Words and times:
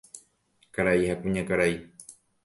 Karai 0.77 1.05
ha 1.09 1.15
kuñakarai. 1.25 1.75